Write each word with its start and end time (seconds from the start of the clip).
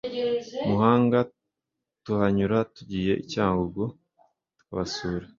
Muhanga 0.67 1.19
tuhanyura 2.03 2.57
tugiye 2.75 3.13
icyangugu 3.23 3.83
tukabasura 4.57 5.25